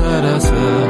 [0.00, 0.81] answer to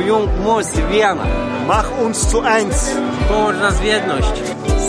[0.00, 1.26] Zujung moc wiana.
[1.66, 2.90] Mach uns zu eins.
[3.28, 4.42] Połącz nas w jedność.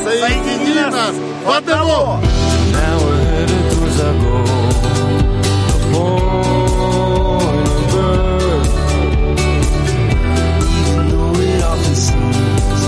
[0.04, 2.20] Соедини нас в одного.
[2.72, 4.46] Now we're headed towards our goal.
[5.72, 8.74] The point of birth.
[10.80, 12.82] Even though it often seems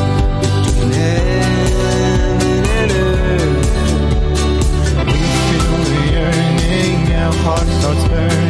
[0.65, 3.69] between heaven and earth.
[5.07, 8.42] We feel the yearning, our heart starts burning,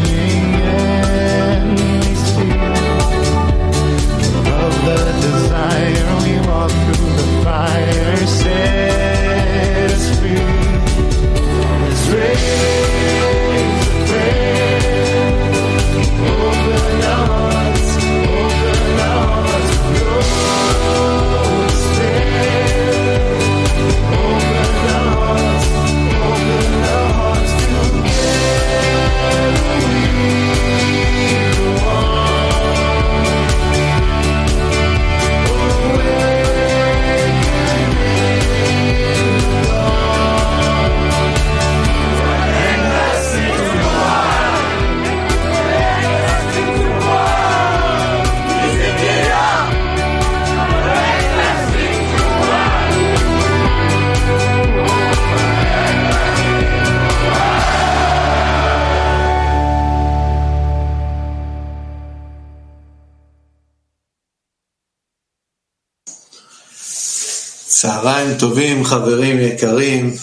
[67.84, 70.14] צהריים טובים חברים יקרים,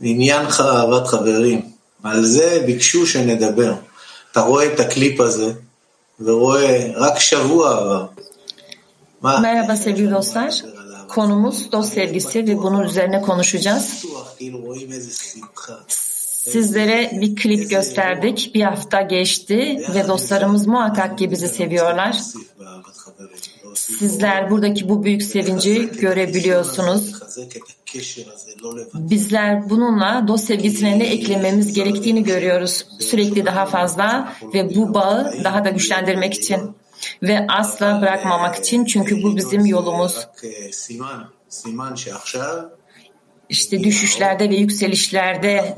[0.00, 1.60] עניין אהבת חברים,
[2.02, 3.74] על זה ביקשו שנדבר.
[4.32, 5.52] אתה רואה את הקליפ הזה
[6.20, 8.06] ורואה רק שבוע עבר.
[9.22, 9.40] מה?
[9.40, 10.52] Merhaba sevgili dostlar.
[11.08, 14.04] Konumuz dost sevgisi ve bunun üzerine konuşacağız.
[14.38, 14.58] כאילו.
[16.52, 18.54] Sizlere bir klip gösterdik.
[18.54, 22.16] Bir hafta geçti ve dostlarımız muhakkak ki bizi seviyorlar.
[23.98, 27.20] sizler buradaki bu büyük sevinci görebiliyorsunuz.
[28.94, 32.86] Bizler bununla dost sevgisine de eklememiz gerektiğini görüyoruz.
[33.00, 36.60] Sürekli daha fazla ve bu bağı daha da güçlendirmek için
[37.22, 40.28] ve asla bırakmamak için çünkü bu bizim yolumuz.
[43.48, 45.76] İşte düşüşlerde ve yükselişlerde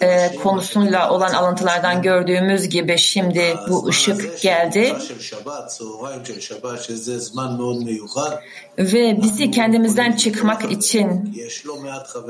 [0.00, 4.94] e, konusuyla olan alıntılardan gördüğümüz gibi şimdi bu ışık geldi
[8.78, 11.34] ve bizi kendimizden çıkmak için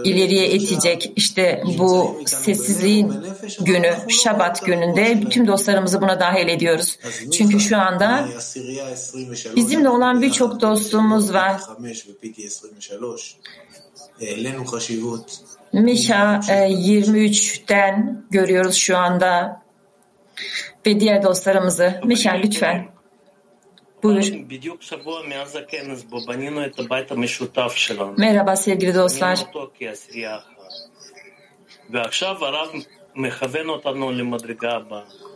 [0.04, 1.12] ileriye itecek.
[1.16, 3.14] İşte bu sessizliğin
[3.60, 6.98] günü, Şabat gününde tüm dostlarımızı buna dahil ediyoruz.
[7.32, 8.28] Çünkü şu anda
[9.56, 11.60] bizimle olan birçok dostumuz var.
[15.73, 19.61] 5 ו-PT 23, העלינו חשיבות Mişa e, 23'ten görüyoruz şu anda
[20.85, 22.01] ve diğer dostlarımızı.
[22.03, 22.93] Mişa lütfen.
[24.03, 24.49] Buyur.
[24.49, 28.15] בדיוק שבוע מאז הכנס בו בנינו את הבית המשותף שלנו.
[28.17, 29.35] Merhaba sevgili dostlar.
[29.35, 30.53] בנינו אותו כעשירייה אחת.
[31.89, 32.69] ועכשיו הרב
[33.15, 35.26] מכוון אותנו למדרגה הבאה.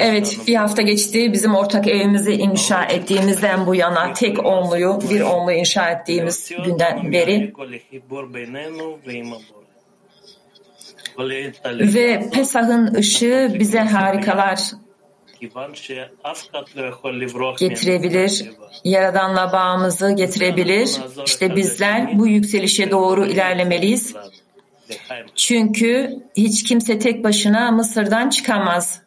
[0.00, 1.32] Evet, bir hafta geçti.
[1.32, 7.52] Bizim ortak evimizi inşa ettiğimizden bu yana tek onluyu, bir onlu inşa ettiğimiz günden beri
[11.94, 14.58] ve Pesah'ın ışığı bize harikalar
[17.58, 18.50] getirebilir.
[18.84, 20.90] Yaradanla bağımızı getirebilir.
[21.26, 24.14] İşte bizler bu yükselişe doğru ilerlemeliyiz.
[25.34, 29.02] Çünkü hiç kimse tek başına Mısır'dan çıkamaz.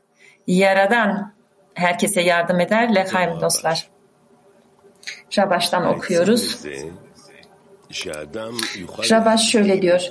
[0.48, 1.34] Yaradan
[1.74, 2.96] herkese yardım eder.
[2.96, 3.88] Lekhaim dostlar.
[5.38, 6.60] Rabaş'tan okuyoruz.
[9.12, 10.02] Rabaş şöyle diyor.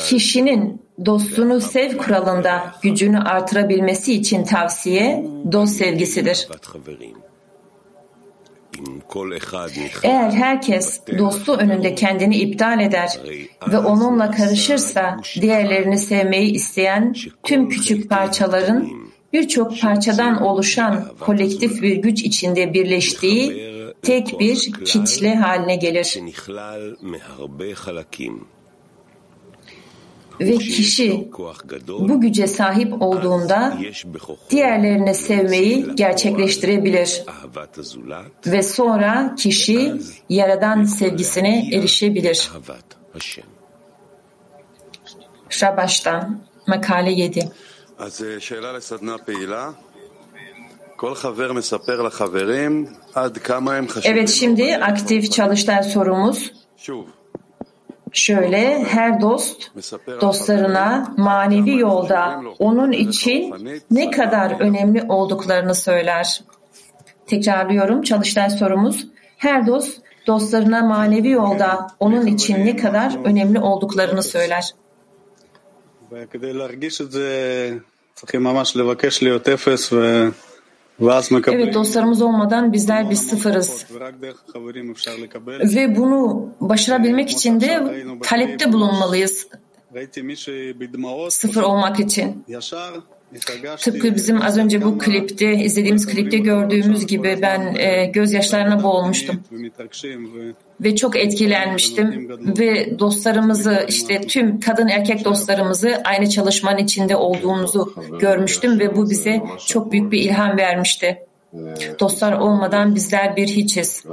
[0.00, 6.48] Kişinin dostunu sev kuralında gücünü artırabilmesi için tavsiye dost sevgisidir.
[10.02, 13.20] Eğer herkes dostu önünde kendini iptal eder
[13.72, 18.90] ve onunla karışırsa diğerlerini sevmeyi isteyen tüm küçük parçaların
[19.32, 26.18] birçok parçadan oluşan kolektif bir güç içinde birleştiği tek bir kitle haline gelir
[30.40, 31.30] ve kişi
[31.88, 33.78] bu güce sahip olduğunda
[34.50, 37.22] diğerlerini sevmeyi gerçekleştirebilir.
[38.46, 39.92] Ve sonra kişi
[40.28, 42.50] yaradan sevgisine erişebilir.
[45.50, 47.48] Şabaş'tan makale 7.
[54.04, 56.52] Evet şimdi aktif çalıştay sorumuz
[58.15, 59.71] şöyle her dost
[60.21, 63.53] dostlarına manevi yolda onun için
[63.91, 66.41] ne kadar önemli olduklarını söyler.
[67.27, 74.65] Tekrarlıyorum çalıştay sorumuz her dost dostlarına manevi yolda onun için ne kadar önemli olduklarını söyler.
[76.11, 77.29] וכדי להרגיש את זה
[78.15, 80.29] צריכים ממש לבקש להיות אפס ו...
[81.54, 83.86] Evet dostlarımız olmadan bizler biz sıfırız.
[85.76, 87.66] Ve bunu başarabilmek için de
[88.22, 89.46] talepte bulunmalıyız.
[91.34, 92.44] Sıfır olmak için.
[93.76, 99.40] Tıpkı bizim az önce bu klipte, izlediğimiz klipte gördüğümüz gibi ben e, gözyaşlarına boğulmuştum.
[100.80, 102.28] Ve çok etkilenmiştim
[102.58, 109.42] ve dostlarımızı işte tüm kadın erkek dostlarımızı aynı çalışmanın içinde olduğumuzu görmüştüm ve bu bize
[109.66, 111.26] çok büyük bir ilham vermişti.
[112.00, 114.04] Dostlar olmadan bizler bir hiçiz.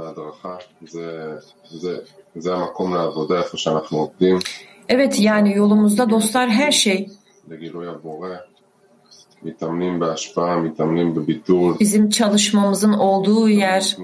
[4.88, 7.10] Evet yani yolumuzda dostlar her şey.
[11.80, 13.96] Bizim çalışmamızın olduğu yer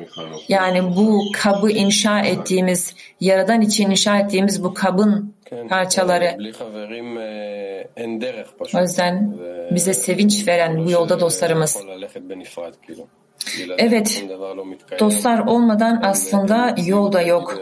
[0.48, 5.34] yani bu kabı inşa ettiğimiz, yaradan için inşa ettiğimiz bu kabın
[5.68, 6.36] parçaları.
[8.74, 9.38] O yüzden
[9.70, 11.78] bize sevinç veren bu yolda dostlarımız.
[13.78, 14.24] Evet,
[15.00, 17.58] dostlar olmadan aslında yol da yok.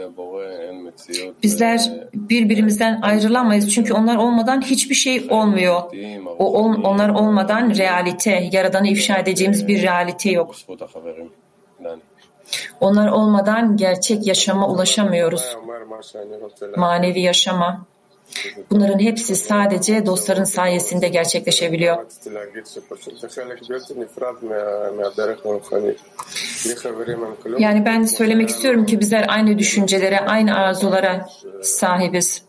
[1.43, 5.81] Bizler birbirimizden ayrılamayız çünkü onlar olmadan hiçbir şey olmuyor.
[6.39, 10.55] O onlar olmadan realite, yaradanı ifşa edeceğimiz bir realite yok.
[12.79, 15.57] Onlar olmadan gerçek yaşama ulaşamıyoruz.
[16.77, 17.85] Manevi yaşama.
[18.69, 21.97] Bunların hepsi sadece dostların sayesinde gerçekleşebiliyor.
[27.59, 31.29] Yani ben söylemek istiyorum ki bizler aynı düşüncelere, aynı arzulara
[31.61, 32.43] sahibiz.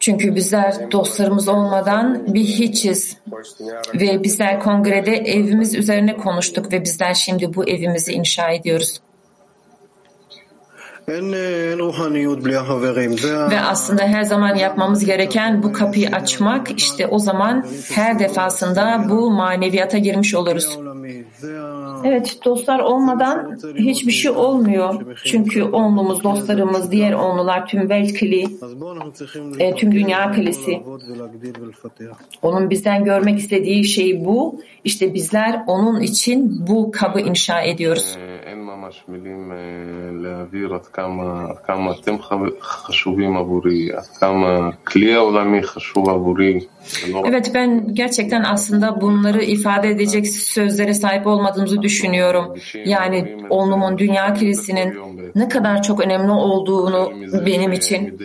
[0.00, 3.16] Çünkü bizler dostlarımız olmadan bir hiçiz.
[3.94, 9.00] Ve bizler kongrede evimiz üzerine konuştuk ve bizler şimdi bu evimizi inşa ediyoruz.
[13.50, 19.30] Ve aslında her zaman yapmamız gereken bu kapıyı açmak işte o zaman her defasında bu
[19.30, 20.78] maneviyata girmiş oluruz.
[22.04, 25.16] Evet dostlar olmadan hiçbir şey olmuyor.
[25.24, 28.46] Çünkü onlumuz, dostlarımız, diğer onlular, tüm Weltkli,
[29.58, 30.82] e, tüm Dünya Kalesi.
[32.42, 34.60] Onun bizden görmek istediği şey bu.
[34.84, 38.18] İşte bizler onun için bu kabı inşa ediyoruz.
[38.18, 38.54] Ee,
[38.91, 39.57] אה, אין ממש מילים אה,
[40.13, 46.59] להעביר עד כמה, עד כמה אתם חב- חשובים עבורי, עד כמה הכלי העולמי חשוב עבורי.
[47.07, 52.53] ולא רק Evet ben gerçekten aslında bunları ifade edecek sözlere sahip olmadığımızı düşünüyorum.
[52.85, 54.93] Yani onlumun dünya kilisinin
[55.35, 58.19] ne kadar çok önemli olduğunu מזה benim için.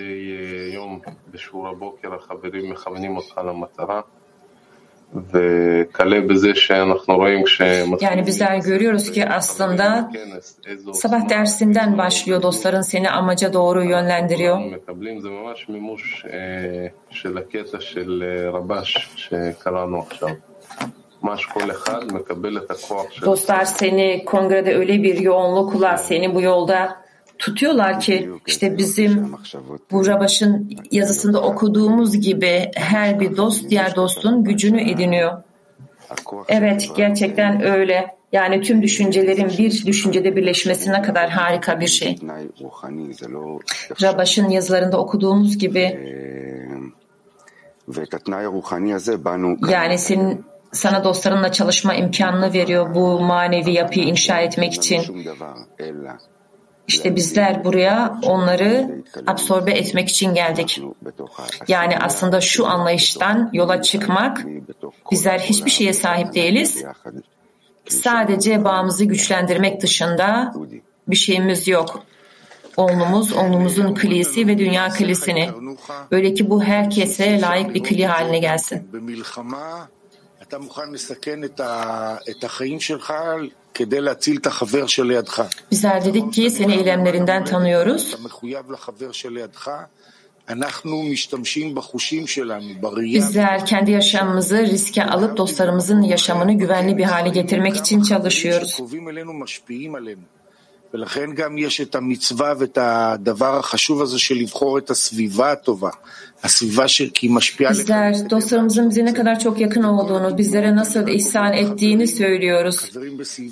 [8.01, 10.11] Yani bizler görüyoruz ki aslında
[10.93, 14.57] sabah dersinden başlıyor dostların seni amaca doğru yönlendiriyor.
[23.25, 27.06] Dostlar seni kongrede öyle bir yoğunlukla seni bu yolda
[27.39, 29.35] tutuyorlar ki işte bizim
[29.91, 35.43] bu Rabaş'ın yazısında okuduğumuz gibi her bir dost diğer dostun gücünü ediniyor.
[36.47, 38.17] Evet gerçekten öyle.
[38.31, 42.17] Yani tüm düşüncelerin bir düşüncede birleşmesine kadar harika bir şey.
[44.01, 45.99] Rabaş'ın yazılarında okuduğumuz gibi
[49.69, 55.25] yani senin sana dostlarınla çalışma imkanını veriyor bu manevi yapıyı inşa etmek için.
[56.87, 60.81] İşte bizler buraya onları absorbe etmek için geldik.
[61.67, 64.45] Yani aslında şu anlayıştan yola çıkmak,
[65.11, 66.83] bizler hiçbir şeye sahip değiliz.
[67.89, 70.53] Sadece bağımızı güçlendirmek dışında
[71.07, 72.03] bir şeyimiz yok.
[72.77, 75.49] Onlumuz, onlumuzun klisi ve dünya klisini.
[76.11, 78.89] Öyle ki bu herkese layık bir kli haline gelsin.
[85.71, 88.13] Bizler dedik ki seni eylemlerinden tanıyoruz.
[93.27, 98.79] Bizler kendi yaşamımızı riske alıp dostlarımızın yaşamını güvenli bir hale getirmek için çalışıyoruz.
[100.94, 105.90] ולכן גם יש את המצווה ואת הדבר החשוב הזה של לבחור את הסביבה הטובה.
[106.42, 107.02] הסביבה ש...
[107.02, 107.80] כי היא משפיעה עליך.
[107.80, 112.90] Bizler dostlarımızın bize ne kadar çok yakın olduğunu, bizlere nasıl ihsan ettiğini söylüyoruz.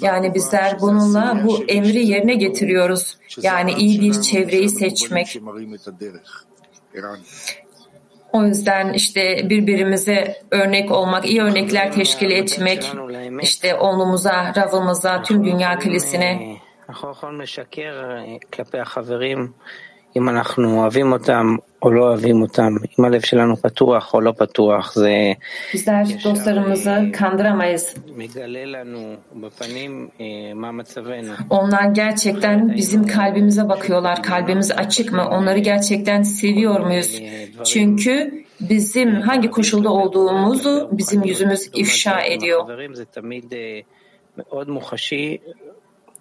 [0.00, 3.16] Yani bizler bununla bu emri yerine getiriyoruz.
[3.42, 5.26] Yani iyi bir çevreyi seçmek.
[5.26, 6.44] שמראים את הדרך.
[6.94, 7.18] ערן.
[8.32, 12.92] O yüzden işte birbirimize örnek olmak, iyi örnekler teşkil etmek,
[13.42, 16.56] işte oğlumuza, Rav'ımıza, tüm dünya kilisine
[16.88, 18.18] אנחנו יכולים לשקר
[18.52, 19.52] כלפי החברים
[20.16, 24.94] אם אנחנו אוהבים אותם או לא אוהבים אותם, אם הלב שלנו פתוח או לא פתוח,
[24.94, 25.32] זה
[25.74, 27.94] bizler dostlarımızı kandıramayız.
[28.16, 31.32] מגלה לנו בפנים אה, מה מצבנו.
[31.50, 34.22] Onlar gerçekten bizim kalbimize bakıyorlar.
[34.22, 35.28] Kalbimiz açık mı?
[35.28, 37.22] Onları gerçekten seviyor muyuz?
[37.64, 42.68] Çünkü bizim hangi koşulda olduğumuzu bizim yüzümüz ifşa ediyor.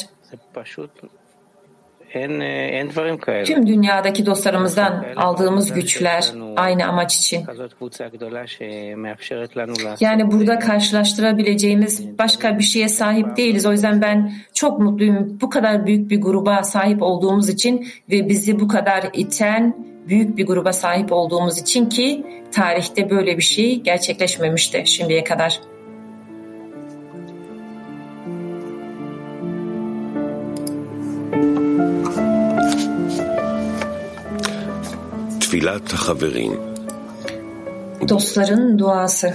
[3.44, 7.44] Tüm dünyadaki dostlarımızdan aldığımız güçler aynı amaç için.
[10.00, 13.66] Yani burada karşılaştırabileceğimiz başka bir şeye sahip değiliz.
[13.66, 15.38] O yüzden ben çok mutluyum.
[15.40, 19.76] Bu kadar büyük bir gruba sahip olduğumuz için ve bizi bu kadar iten
[20.08, 25.60] büyük bir gruba sahip olduğumuz için ki tarihte böyle bir şey gerçekleşmemişti şimdiye kadar.
[38.09, 39.27] Dostların duası.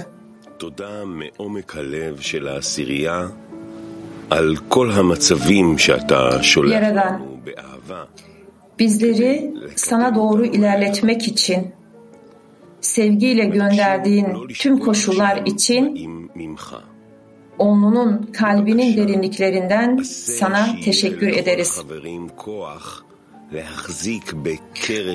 [0.57, 3.27] תודה מעומק הלב של העשירייה
[4.29, 8.05] על כל המצבים שאתה שולח Yaradan, לנו באהבה.
[8.79, 11.71] bizleri sana doğru ilerletmek için,
[12.81, 14.27] sevgiyle gönderdiğin
[14.59, 15.83] tüm koşullar için
[16.35, 16.75] ממך.
[17.59, 21.81] Onunun kalbinin derinliklerinden sana teşekkür ederiz.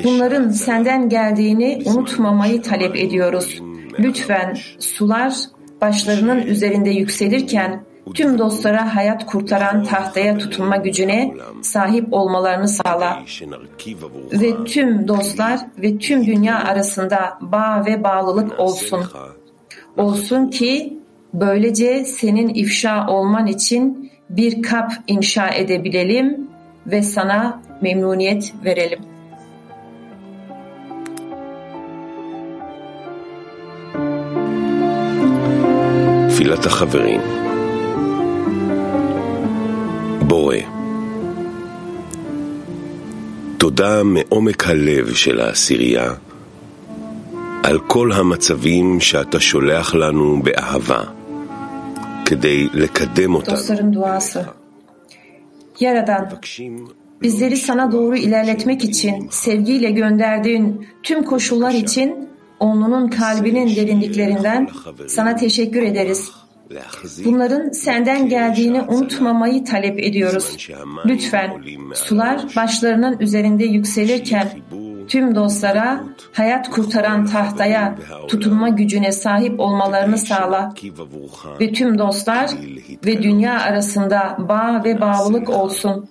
[0.04, 3.62] Bunların senden geldiğini unutmamayı talep ediyoruz.
[4.00, 5.34] Lütfen sular
[5.82, 13.24] başlarının üzerinde yükselirken tüm dostlara hayat kurtaran tahtaya tutunma gücüne sahip olmalarını sağla.
[14.32, 19.04] Ve tüm dostlar ve tüm dünya arasında bağ ve bağlılık olsun.
[19.98, 21.00] Olsun ki
[21.34, 26.48] böylece senin ifşa olman için bir kap inşa edebilelim
[26.88, 29.04] ve sana memnuniyet verelim.
[36.30, 37.22] תפילת החברים.
[40.28, 40.56] בורא,
[43.58, 46.14] תודה מעומק הלב של העשירייה
[47.64, 51.04] על כל המצבים שאתה שולח לנו באהבה
[52.26, 53.56] כדי לקדם אותנו.
[55.82, 56.24] Yaradan,
[57.22, 62.30] bizleri sana doğru ilerletmek için sevgiyle gönderdiğin tüm koşullar için
[62.60, 64.68] onunun kalbinin derinliklerinden
[65.08, 66.32] sana teşekkür ederiz.
[67.26, 70.70] Bunların senden geldiğini unutmamayı talep ediyoruz.
[71.06, 74.50] Lütfen sular başlarının üzerinde yükselirken
[75.08, 76.04] tüm dostlara
[76.34, 77.96] hayat kurtaran tahtaya
[78.28, 80.74] tutunma gücüne sahip olmalarını sağla
[81.62, 82.52] ve tüm dostlar
[83.06, 86.10] ve dünya arasında bağ ve bağlılık olsun.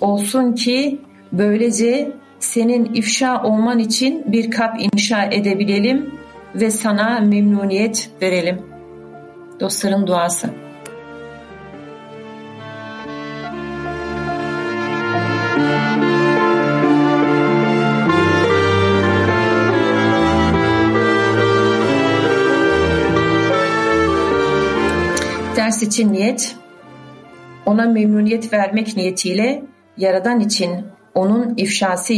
[0.00, 1.00] Olsun ki
[1.32, 6.14] böylece senin ifşa olman için bir kap inşa edebilelim
[6.54, 8.62] ve sana memnuniyet verelim.
[9.60, 10.50] Dostların duası.
[25.56, 26.56] Ders için niyet,
[27.66, 29.62] ona memnuniyet vermek niyetiyle
[29.96, 32.12] Yaradan için onun ifşası